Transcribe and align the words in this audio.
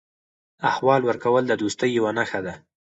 احوال 0.69 1.01
ورکول 1.05 1.43
د 1.47 1.53
دوستۍ 1.61 1.89
یوه 1.97 2.11
نښه 2.17 2.39
ده. 2.45 2.53